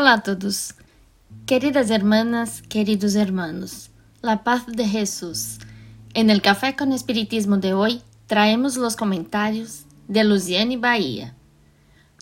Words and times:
Hola 0.00 0.12
a 0.12 0.22
todos, 0.22 0.76
queridas 1.44 1.90
hermanas, 1.90 2.62
queridos 2.62 3.16
hermanos, 3.16 3.90
la 4.22 4.44
paz 4.44 4.64
de 4.68 4.86
Jesús. 4.86 5.58
En 6.14 6.30
el 6.30 6.40
Café 6.40 6.76
con 6.76 6.92
Espiritismo 6.92 7.56
de 7.56 7.74
hoy 7.74 8.02
traemos 8.28 8.76
los 8.76 8.94
comentarios 8.94 9.86
de 10.06 10.22
Luciane 10.22 10.76
Bahía. 10.76 11.34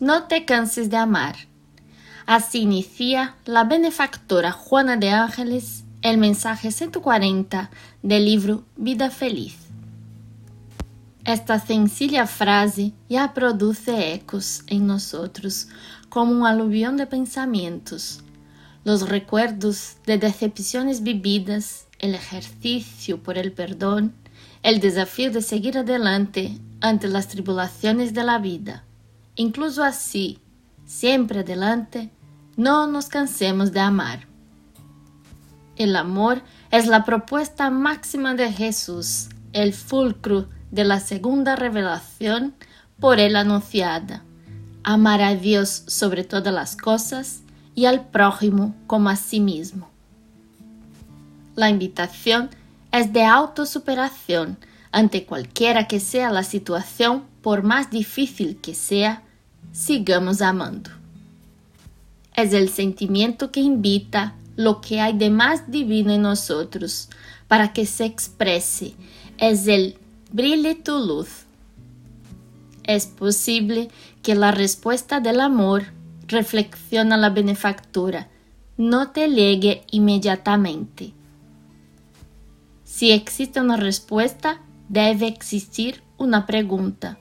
No 0.00 0.22
te 0.22 0.46
canses 0.46 0.88
de 0.88 0.96
amar. 0.96 1.36
Así 2.24 2.60
inicia 2.60 3.34
la 3.44 3.64
benefactora 3.64 4.52
Juana 4.52 4.96
de 4.96 5.10
Ángeles 5.10 5.84
el 6.00 6.16
mensaje 6.16 6.70
140 6.70 7.68
del 8.02 8.24
libro 8.24 8.64
Vida 8.76 9.10
Feliz. 9.10 9.65
Esta 11.26 11.58
sencilla 11.58 12.28
frase 12.28 12.92
ya 13.08 13.34
produce 13.34 14.14
ecos 14.14 14.62
en 14.68 14.86
nosotros 14.86 15.66
como 16.08 16.30
un 16.30 16.46
aluvión 16.46 16.96
de 16.96 17.08
pensamientos. 17.08 18.20
Los 18.84 19.08
recuerdos 19.08 19.96
de 20.06 20.18
decepciones 20.18 21.02
vividas, 21.02 21.88
el 21.98 22.14
ejercicio 22.14 23.20
por 23.24 23.38
el 23.38 23.50
perdón, 23.50 24.14
el 24.62 24.78
desafío 24.78 25.32
de 25.32 25.42
seguir 25.42 25.76
adelante 25.76 26.60
ante 26.80 27.08
las 27.08 27.26
tribulaciones 27.26 28.14
de 28.14 28.22
la 28.22 28.38
vida. 28.38 28.84
Incluso 29.34 29.82
así, 29.82 30.38
siempre 30.84 31.40
adelante, 31.40 32.12
no 32.56 32.86
nos 32.86 33.08
cansemos 33.08 33.72
de 33.72 33.80
amar. 33.80 34.28
El 35.74 35.96
amor 35.96 36.40
es 36.70 36.86
la 36.86 37.04
propuesta 37.04 37.68
máxima 37.68 38.36
de 38.36 38.52
Jesús, 38.52 39.28
el 39.52 39.72
fulcro 39.72 40.54
de 40.76 40.84
la 40.84 41.00
segunda 41.00 41.56
revelación 41.56 42.54
por 43.00 43.18
él 43.18 43.34
anunciada. 43.34 44.22
Amar 44.84 45.22
a 45.22 45.34
Dios 45.34 45.82
sobre 45.88 46.22
todas 46.22 46.54
las 46.54 46.76
cosas 46.76 47.40
y 47.74 47.86
al 47.86 48.06
prójimo 48.06 48.76
como 48.86 49.08
a 49.08 49.16
sí 49.16 49.40
mismo. 49.40 49.90
La 51.56 51.70
invitación 51.70 52.50
es 52.92 53.12
de 53.12 53.24
autosuperación 53.24 54.58
ante 54.92 55.24
cualquiera 55.24 55.88
que 55.88 55.98
sea 55.98 56.30
la 56.30 56.44
situación, 56.44 57.24
por 57.42 57.62
más 57.62 57.90
difícil 57.90 58.58
que 58.58 58.74
sea, 58.74 59.22
sigamos 59.72 60.40
amando. 60.40 60.90
Es 62.34 62.52
el 62.52 62.68
sentimiento 62.68 63.50
que 63.50 63.60
invita 63.60 64.34
lo 64.56 64.80
que 64.80 65.00
hay 65.00 65.14
de 65.14 65.30
más 65.30 65.70
divino 65.70 66.12
en 66.12 66.22
nosotros 66.22 67.08
para 67.48 67.72
que 67.72 67.86
se 67.86 68.04
exprese. 68.04 68.94
Es 69.38 69.66
el 69.68 69.98
brille 70.36 70.74
tu 70.74 70.98
luz. 70.98 71.46
Es 72.84 73.06
posible 73.06 73.88
que 74.22 74.34
la 74.34 74.50
respuesta 74.50 75.18
del 75.18 75.40
amor, 75.40 75.84
reflexiona 76.28 77.16
la 77.16 77.30
benefactora, 77.30 78.28
no 78.76 79.12
te 79.12 79.28
llegue 79.30 79.84
inmediatamente. 79.90 81.14
Si 82.84 83.12
existe 83.12 83.62
una 83.62 83.78
respuesta, 83.78 84.60
debe 84.90 85.26
existir 85.26 86.02
una 86.18 86.44
pregunta. 86.44 87.18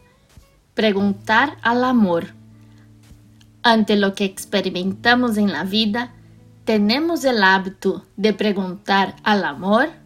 Preguntar 0.73 1.57
al 1.61 1.85
amor. 1.85 2.33
Ante 3.63 3.95
lo 3.95 4.13
que 4.13 4.25
experimentamos 4.25 5.37
en 5.37 5.53
la 5.53 5.63
vida, 5.63 6.13
¿tenemos 6.65 7.23
el 7.23 7.43
hábito 7.43 8.03
de 8.17 8.33
preguntar 8.33 9.15
al 9.23 9.45
amor? 9.45 10.04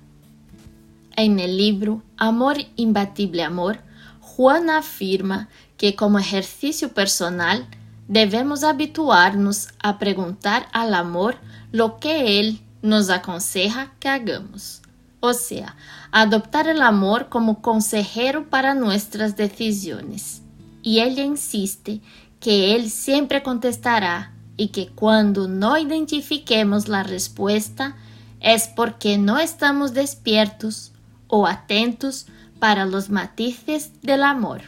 En 1.22 1.38
el 1.42 1.58
libro 1.58 2.02
Amor 2.16 2.56
Imbatible 2.78 3.44
Amor, 3.44 3.82
Juana 4.22 4.78
afirma 4.78 5.50
que 5.76 5.94
como 5.94 6.18
ejercicio 6.18 6.94
personal 6.94 7.68
debemos 8.08 8.64
habituarnos 8.64 9.68
a 9.84 10.00
preguntar 10.00 10.70
al 10.72 10.94
amor 10.94 11.36
lo 11.74 12.00
que 12.00 12.40
él 12.40 12.62
nos 12.82 13.10
aconseja 13.10 13.92
que 14.00 14.08
hagamos. 14.08 14.82
O 15.20 15.34
sea, 15.34 15.76
adoptar 16.12 16.70
el 16.70 16.82
amor 16.82 17.28
como 17.28 17.62
consejero 17.62 18.50
para 18.50 18.74
nuestras 18.74 19.36
decisiones. 19.36 20.42
Y 20.84 21.02
ella 21.02 21.26
insiste 21.26 22.00
que 22.40 22.76
él 22.78 22.90
siempre 22.90 23.44
contestará 23.44 24.32
y 24.56 24.70
que 24.70 24.88
cuando 24.88 25.50
no 25.50 25.78
identifiquemos 25.78 26.88
la 26.88 27.04
respuesta 27.04 27.98
es 28.40 28.70
porque 28.70 29.18
no 29.18 29.38
estamos 29.38 29.94
despiertos 29.94 30.94
o 31.30 31.48
atentos 31.48 32.26
para 32.60 32.86
los 32.86 33.10
matices 33.10 33.92
del 34.02 34.24
amor. 34.24 34.64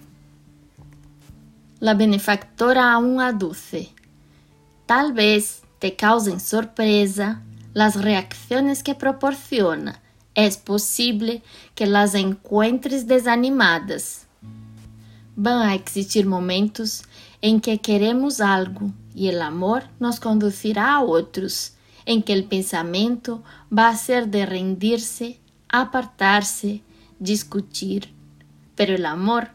La 1.80 1.94
benefactora 1.94 2.94
aún 2.94 3.20
aduce. 3.20 3.90
Tal 4.86 5.12
vez 5.12 5.64
te 5.80 5.96
causen 5.96 6.40
sorpresa 6.40 7.42
las 7.74 8.02
reacciones 8.02 8.84
que 8.84 8.96
proporciona. 8.96 10.00
Es 10.36 10.58
posible 10.58 11.42
que 11.76 11.88
las 11.88 12.14
encuentres 12.14 13.08
desanimadas. 13.08 14.28
Van 15.36 15.68
a 15.68 15.76
existir 15.76 16.26
momentos 16.26 17.04
en 17.42 17.60
que 17.60 17.80
queremos 17.80 18.40
algo 18.40 18.92
y 19.16 19.30
el 19.30 19.42
amor 19.42 19.84
nos 20.00 20.20
conducirá 20.20 20.94
a 20.94 21.02
otros, 21.02 21.74
en 22.06 22.24
que 22.24 22.34
el 22.34 22.46
pensamiento 22.46 23.44
va 23.76 23.90
a 23.90 23.98
ser 23.98 24.28
de 24.28 24.46
rendirse 24.46 25.40
apartarse, 25.72 26.82
discutir, 27.20 28.14
pero 28.76 28.96
el 28.96 29.06
amor 29.06 29.52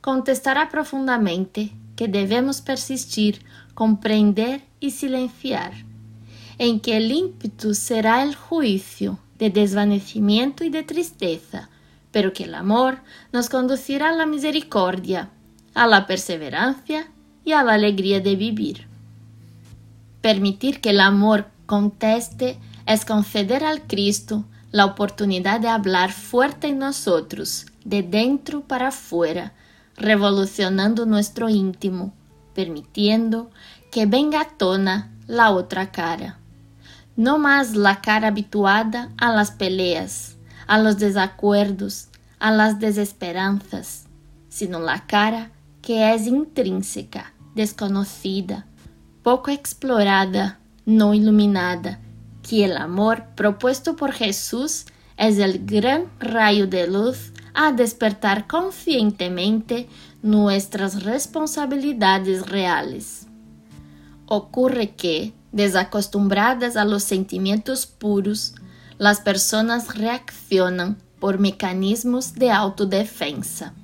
contestará 0.00 0.68
profundamente 0.68 1.72
que 1.96 2.08
debemos 2.08 2.60
persistir, 2.60 3.44
comprender 3.74 4.62
y 4.80 4.90
silenciar, 4.90 5.72
en 6.58 6.80
que 6.80 6.96
el 6.96 7.10
ímpetu 7.12 7.74
será 7.74 8.22
el 8.22 8.34
juicio 8.34 9.18
de 9.38 9.50
desvanecimiento 9.50 10.64
y 10.64 10.70
de 10.70 10.82
tristeza, 10.82 11.70
pero 12.10 12.32
que 12.32 12.44
el 12.44 12.54
amor 12.54 12.98
nos 13.32 13.48
conducirá 13.48 14.10
a 14.10 14.14
la 14.14 14.26
misericordia, 14.26 15.30
a 15.74 15.86
la 15.86 16.06
perseverancia 16.06 17.10
y 17.44 17.52
a 17.52 17.62
la 17.62 17.74
alegría 17.74 18.20
de 18.20 18.36
vivir. 18.36 18.86
Permitir 20.20 20.80
que 20.80 20.90
el 20.90 21.00
amor 21.00 21.46
conteste 21.66 22.58
es 22.86 23.04
conceder 23.04 23.64
al 23.64 23.82
Cristo 23.82 24.44
la 24.70 24.84
oportunidad 24.84 25.60
de 25.60 25.68
hablar 25.68 26.12
fuerte 26.12 26.68
en 26.68 26.78
nosotros, 26.78 27.66
de 27.84 28.02
dentro 28.02 28.62
para 28.62 28.88
afuera, 28.88 29.52
revolucionando 29.96 31.06
nuestro 31.06 31.48
íntimo, 31.48 32.12
permitiendo 32.54 33.50
que 33.90 34.06
venga 34.06 34.40
a 34.40 34.48
tona 34.48 35.10
la 35.26 35.50
otra 35.50 35.90
cara. 35.90 36.38
No 37.16 37.38
más 37.38 37.74
la 37.74 38.00
cara 38.00 38.28
habituada 38.28 39.10
a 39.18 39.32
las 39.32 39.50
peleas, 39.50 40.36
a 40.66 40.78
los 40.78 40.98
desacuerdos, 40.98 42.08
a 42.38 42.50
las 42.50 42.78
desesperanzas, 42.78 44.06
sino 44.48 44.80
la 44.80 45.06
cara 45.06 45.50
que 45.82 46.14
es 46.14 46.26
intrínseca, 46.26 47.32
desconocida, 47.54 48.66
poco 49.22 49.50
explorada, 49.50 50.58
no 50.86 51.12
iluminada, 51.14 52.00
que 52.50 52.64
el 52.64 52.76
amor 52.78 53.26
propuesto 53.36 53.94
por 53.94 54.10
Jesús 54.10 54.86
es 55.16 55.38
el 55.38 55.64
gran 55.66 56.10
rayo 56.18 56.66
de 56.66 56.88
luz 56.88 57.30
a 57.54 57.70
despertar 57.70 58.48
conscientemente 58.48 59.88
nuestras 60.20 61.04
responsabilidades 61.04 62.48
reales. 62.48 63.28
Ocurre 64.26 64.96
que, 64.96 65.32
desacostumbradas 65.52 66.76
a 66.76 66.84
los 66.84 67.04
sentimientos 67.04 67.86
puros, 67.86 68.56
las 68.98 69.20
personas 69.20 69.96
reaccionan 69.96 70.98
por 71.20 71.38
mecanismos 71.38 72.34
de 72.34 72.50
autodefensa. 72.50 73.74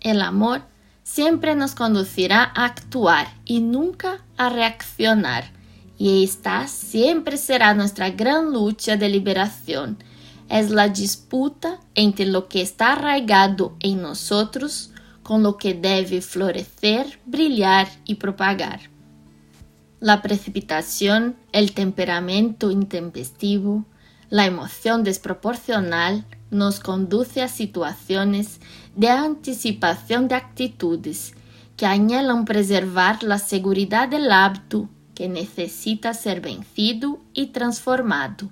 El 0.00 0.20
amor 0.20 0.62
siempre 1.04 1.54
nos 1.54 1.76
conducirá 1.76 2.42
a 2.42 2.64
actuar 2.64 3.28
y 3.44 3.60
nunca 3.60 4.24
a 4.36 4.48
reaccionar 4.48 5.55
y 5.98 6.24
esta 6.24 6.66
siempre 6.68 7.36
será 7.36 7.74
nuestra 7.74 8.10
gran 8.10 8.52
lucha 8.52 8.96
de 8.96 9.08
liberación. 9.08 9.98
Es 10.48 10.70
la 10.70 10.88
disputa 10.88 11.80
entre 11.94 12.26
lo 12.26 12.48
que 12.48 12.60
está 12.62 12.92
arraigado 12.92 13.74
en 13.80 14.02
nosotros 14.02 14.90
con 15.22 15.42
lo 15.42 15.56
que 15.56 15.74
debe 15.74 16.20
florecer, 16.20 17.18
brillar 17.24 17.88
y 18.04 18.16
propagar. 18.16 18.80
La 19.98 20.22
precipitación, 20.22 21.36
el 21.52 21.72
temperamento 21.72 22.70
intempestivo, 22.70 23.86
la 24.28 24.46
emoción 24.46 25.02
desproporcional 25.02 26.26
nos 26.50 26.78
conduce 26.78 27.42
a 27.42 27.48
situaciones 27.48 28.60
de 28.94 29.08
anticipación 29.08 30.28
de 30.28 30.36
actitudes 30.36 31.34
que 31.76 31.86
anhelan 31.86 32.44
preservar 32.44 33.22
la 33.22 33.38
seguridad 33.38 34.08
del 34.08 34.30
hábito 34.30 34.88
que 35.16 35.28
necesita 35.28 36.12
ser 36.12 36.42
vencido 36.42 37.18
y 37.32 37.46
transformado. 37.46 38.50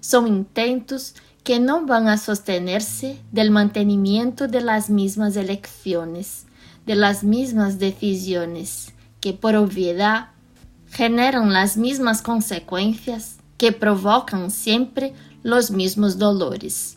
Son 0.00 0.28
intentos 0.28 1.16
que 1.42 1.58
no 1.58 1.84
van 1.84 2.06
a 2.06 2.18
sostenerse 2.18 3.18
del 3.32 3.50
mantenimiento 3.50 4.46
de 4.46 4.60
las 4.60 4.88
mismas 4.88 5.34
elecciones, 5.34 6.46
de 6.86 6.94
las 6.94 7.24
mismas 7.24 7.80
decisiones, 7.80 8.92
que 9.20 9.32
por 9.32 9.56
obviedad 9.56 10.28
generan 10.88 11.52
las 11.52 11.76
mismas 11.76 12.22
consecuencias 12.22 13.38
que 13.58 13.72
provocan 13.72 14.52
siempre 14.52 15.14
los 15.42 15.72
mismos 15.72 16.16
dolores. 16.16 16.96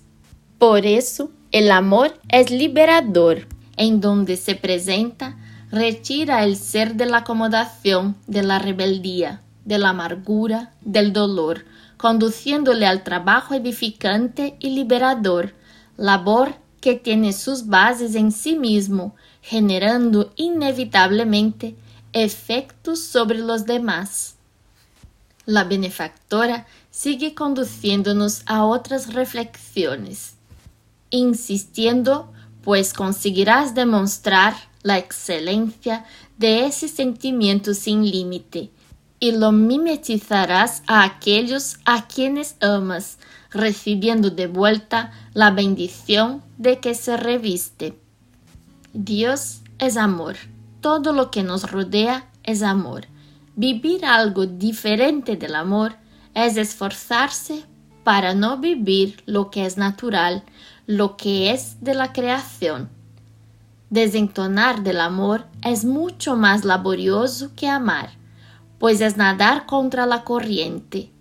Por 0.60 0.86
eso, 0.86 1.32
el 1.52 1.72
amor 1.72 2.20
es 2.30 2.52
liberador, 2.52 3.48
en 3.78 4.00
donde 4.00 4.38
se 4.38 4.54
presenta, 4.54 5.38
retira 5.76 6.46
el 6.46 6.56
ser 6.56 6.96
de 6.96 7.06
la 7.06 7.18
acomodación, 7.18 8.16
de 8.28 8.44
la 8.44 8.60
rebeldía, 8.60 9.42
de 9.66 9.78
la 9.78 9.90
amargura, 9.90 10.72
del 10.82 11.12
dolor, 11.12 11.66
conduciéndole 11.98 12.88
al 12.88 13.04
trabajo 13.04 13.54
edificante 13.54 14.56
y 14.60 14.70
liberador, 14.70 15.54
labor 15.98 16.56
que 16.80 16.96
tiene 16.96 17.34
sus 17.34 17.68
bases 17.68 18.16
en 18.16 18.32
sí 18.32 18.58
mismo, 18.58 19.16
generando 19.42 20.32
inevitablemente 20.38 21.76
efectos 22.14 23.02
sobre 23.02 23.40
los 23.40 23.66
demás. 23.66 24.36
La 25.46 25.66
benefactora 25.66 26.68
sigue 26.90 27.36
conduciéndonos 27.36 28.44
a 28.46 28.64
otras 28.64 29.14
reflexiones, 29.14 30.36
insistiendo, 31.10 32.32
pues 32.64 32.94
conseguirás 32.94 33.76
demostrar 33.76 34.56
la 34.86 35.00
excelencia 35.00 36.06
de 36.38 36.68
ese 36.68 36.88
sentimiento 36.88 37.74
sin 37.74 38.06
límite 38.06 38.70
y 39.20 39.32
lo 39.32 39.52
mimetizarás 39.52 40.84
a 40.86 41.04
aquellos 41.04 41.78
a 41.86 42.08
quienes 42.08 42.56
amas, 42.62 43.18
recibiendo 43.50 44.30
de 44.30 44.46
vuelta 44.46 45.12
la 45.34 45.50
bendición 45.50 46.44
de 46.60 46.80
que 46.80 46.94
se 46.94 47.18
reviste. 47.18 47.98
Dios 48.94 49.62
es 49.80 49.98
amor. 49.98 50.36
Todo 50.82 51.14
lo 51.14 51.32
que 51.32 51.42
nos 51.42 51.72
rodea 51.72 52.30
es 52.44 52.62
amor. 52.62 53.08
Vivir 53.56 54.06
algo 54.06 54.46
diferente 54.46 55.36
del 55.36 55.56
amor 55.56 55.96
es 56.36 56.58
esforzarse 56.58 57.64
para 58.04 58.36
no 58.36 58.58
vivir 58.58 59.24
lo 59.26 59.50
que 59.50 59.66
es 59.66 59.78
natural, 59.78 60.44
lo 60.86 61.18
que 61.18 61.50
es 61.50 61.78
de 61.82 61.96
la 61.96 62.14
creación. 62.14 62.95
Desentonar 63.90 64.84
del 64.84 65.00
amor 65.00 65.46
es 65.64 65.86
mucho 65.86 66.36
más 66.36 66.66
laborioso 66.66 67.52
que 67.56 67.68
amar 67.68 68.10
pues 68.80 69.02
es 69.02 69.18
nadar 69.18 69.66
contra 69.66 70.06
la 70.06 70.24
corriente. 70.24 71.12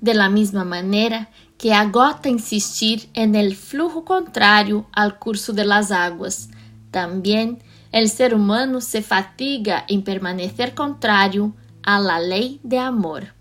De 0.00 0.14
la 0.14 0.28
misma 0.28 0.64
manera 0.64 1.30
que 1.58 1.72
agota 1.72 2.28
insistir 2.28 3.08
en 3.14 3.34
el 3.34 3.56
flujo 3.56 4.04
contrario 4.04 4.86
al 4.92 5.18
curso 5.18 5.52
de 5.52 5.64
las 5.64 5.90
aguas, 5.90 6.48
también 6.90 7.58
el 7.92 8.08
ser 8.08 8.34
humano 8.34 8.80
se 8.80 9.02
fatiga 9.02 9.84
en 9.88 10.02
permanecer 10.02 10.74
contrario 10.74 11.54
a 11.82 12.00
la 12.00 12.20
ley 12.20 12.60
de 12.62 12.78
amor. 12.78 13.34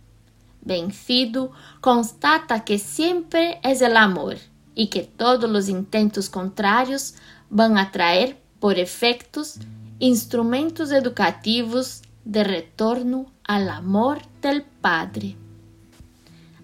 Vencido, 0.62 1.52
constata 1.82 2.64
que 2.64 2.80
siempre 2.80 3.60
es 3.64 3.82
el 3.82 3.98
amor 3.98 4.38
y 4.76 4.88
que 4.88 5.02
todos 5.02 5.50
los 5.50 5.70
intentos 5.70 6.30
contrarios 6.30 7.16
van 7.50 7.78
a 7.78 7.92
traer 7.92 8.43
por 8.64 8.80
efectos 8.80 9.56
instrumentos 10.00 10.94
educativos 10.94 12.02
de 12.24 12.46
retorno 12.46 13.26
al 13.44 13.68
amor 13.68 14.20
del 14.42 14.62
Padre. 14.62 15.36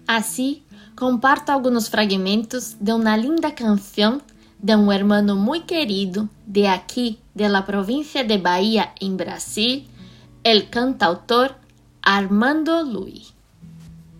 Así, 0.06 0.62
comparto 0.94 1.52
algunos 1.52 1.90
fragmentos 1.90 2.76
de 2.80 2.94
una 2.94 3.18
linda 3.18 3.54
canción 3.54 4.22
de 4.60 4.76
un 4.76 4.90
hermano 4.90 5.36
muy 5.36 5.64
querido 5.64 6.30
de 6.46 6.68
aquí, 6.68 7.18
de 7.34 7.50
la 7.50 7.66
provincia 7.66 8.24
de 8.24 8.38
Bahía, 8.38 8.94
en 8.98 9.18
Brasil, 9.18 9.86
el 10.42 10.70
cantautor 10.70 11.56
Armando 12.00 12.82
Luis. 12.82 13.34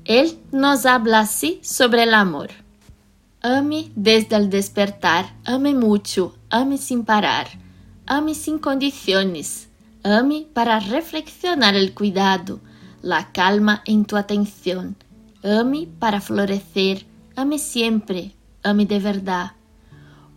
Él 0.05 0.39
nos 0.53 0.85
habla 0.85 1.21
así 1.21 1.61
sobre 1.63 2.03
el 2.03 2.13
amor. 2.13 2.51
Ame 3.41 3.91
desde 3.97 4.37
el 4.37 4.51
despertar, 4.51 5.35
ame 5.47 5.73
mucho, 5.73 6.35
ame 6.51 6.77
sin 6.77 7.07
parar, 7.07 7.47
ame 8.11 8.35
sin 8.35 8.59
condiciones, 8.59 9.69
Ame 10.03 10.47
para 10.53 10.81
reflexionar 10.81 11.77
el 11.77 11.95
cuidado, 11.95 12.59
la 13.03 13.31
calma 13.33 13.83
en 13.85 14.05
tu 14.07 14.17
atención. 14.17 14.97
Ame 15.45 15.89
para 15.99 16.21
florecer. 16.21 17.07
Ame 17.37 17.59
siempre. 17.59 18.35
Ame 18.63 18.87
de 18.87 18.99
verdad. 18.99 19.53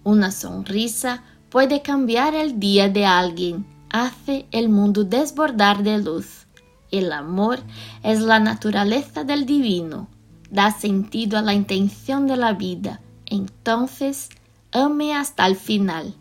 Una 0.04 0.32
sonrisa 0.32 1.24
puede 1.50 1.82
cambiar 1.82 2.36
el 2.36 2.60
día 2.60 2.90
de 2.90 3.06
alguien, 3.06 3.66
hace 3.90 4.46
el 4.52 4.68
mundo 4.68 5.06
desbordar 5.06 5.82
de 5.82 5.98
luz. 5.98 6.46
El 6.92 7.12
amor 7.12 7.60
es 8.04 8.20
la 8.20 8.40
naturaleza 8.40 9.24
del 9.24 9.46
divino, 9.46 10.10
da 10.52 10.72
sentido 10.72 11.38
a 11.38 11.42
la 11.42 11.54
intención 11.54 12.28
de 12.28 12.36
la 12.36 12.52
vida. 12.52 13.00
Entonces, 13.26 14.28
ame 14.74 15.16
hasta 15.16 15.48
el 15.48 15.56
final. 15.56 16.14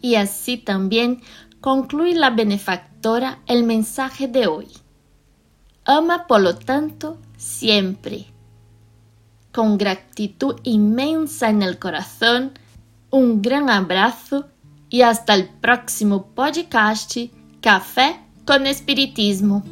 Y 0.00 0.14
así 0.14 0.56
también 0.56 1.22
concluye 1.60 2.14
la 2.14 2.30
benefactora 2.30 3.40
el 3.46 3.64
mensaje 3.64 4.28
de 4.28 4.46
hoy. 4.46 4.68
Ama, 5.84 6.26
por 6.26 6.40
lo 6.40 6.56
tanto, 6.56 7.18
siempre. 7.36 8.26
Con 9.52 9.78
gratitud 9.78 10.56
inmensa 10.62 11.50
en 11.50 11.62
el 11.62 11.78
corazón, 11.78 12.52
un 13.10 13.42
gran 13.42 13.68
abrazo 13.68 14.46
y 14.88 15.02
hasta 15.02 15.34
el 15.34 15.48
próximo 15.48 16.26
podcast 16.34 17.16
Café 17.60 18.20
con 18.44 18.66
Espiritismo. 18.66 19.64